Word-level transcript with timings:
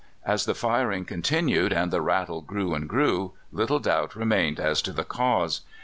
As 0.25 0.45
the 0.45 0.55
firing 0.55 1.05
continued 1.05 1.71
and 1.71 1.91
the 1.93 2.01
rattle 2.01 2.41
grew 2.41 2.73
and 2.73 2.89
grew, 2.89 3.33
little 3.51 3.77
doubt 3.77 4.15
remained 4.15 4.59
as 4.59 4.81
to 4.81 4.91
the 4.91 5.03
cause. 5.05 5.61